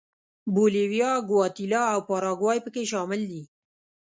بولیویا، 0.53 1.11
ګواتیلا 1.29 1.83
او 1.93 1.99
پاراګوای 2.07 2.57
په 2.65 2.69
کې 2.73 2.83
شامل 2.91 3.21
دي. 3.31 3.43